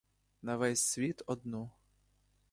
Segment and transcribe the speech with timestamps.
[0.41, 1.71] На весь світ одну.